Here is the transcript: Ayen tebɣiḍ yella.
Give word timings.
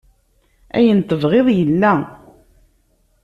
Ayen 0.77 0.99
tebɣiḍ 1.09 1.47
yella. 1.57 1.93